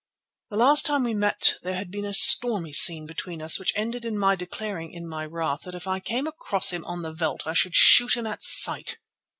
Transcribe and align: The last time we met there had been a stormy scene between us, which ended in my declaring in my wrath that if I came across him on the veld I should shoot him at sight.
The 0.49 0.57
last 0.57 0.87
time 0.87 1.03
we 1.03 1.13
met 1.13 1.57
there 1.61 1.75
had 1.75 1.91
been 1.91 2.05
a 2.05 2.13
stormy 2.15 2.73
scene 2.73 3.05
between 3.05 3.39
us, 3.39 3.59
which 3.59 3.71
ended 3.75 4.03
in 4.03 4.17
my 4.17 4.35
declaring 4.35 4.91
in 4.91 5.07
my 5.07 5.23
wrath 5.27 5.61
that 5.65 5.75
if 5.75 5.85
I 5.85 5.99
came 5.99 6.25
across 6.25 6.71
him 6.73 6.83
on 6.85 7.03
the 7.03 7.13
veld 7.13 7.43
I 7.45 7.53
should 7.53 7.75
shoot 7.75 8.17
him 8.17 8.25
at 8.25 8.41
sight. 8.41 8.97